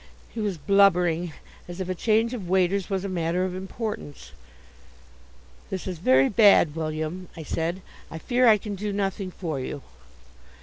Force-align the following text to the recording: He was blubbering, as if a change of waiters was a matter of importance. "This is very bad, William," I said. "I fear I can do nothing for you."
He 0.33 0.39
was 0.39 0.57
blubbering, 0.57 1.31
as 1.67 1.79
if 1.79 1.87
a 1.87 1.93
change 1.93 2.33
of 2.33 2.49
waiters 2.49 2.89
was 2.89 3.05
a 3.05 3.07
matter 3.07 3.45
of 3.45 3.53
importance. 3.53 4.31
"This 5.69 5.85
is 5.85 5.99
very 5.99 6.27
bad, 6.27 6.75
William," 6.75 7.29
I 7.37 7.43
said. 7.43 7.83
"I 8.09 8.17
fear 8.17 8.47
I 8.47 8.57
can 8.57 8.73
do 8.73 8.91
nothing 8.91 9.29
for 9.29 9.59
you." 9.59 9.83